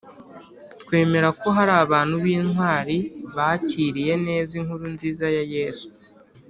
[0.81, 2.97] twemere ko hari abantu b’intwari
[3.35, 5.87] bakiriye neza inkuru nziza ya yezu